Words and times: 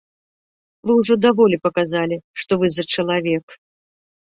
Вы 0.85 0.91
ўжо 1.01 1.13
даволі 1.27 1.61
паказалі, 1.67 2.21
што 2.41 2.51
вы 2.65 2.77
за 2.79 2.91
чалавек. 2.97 3.61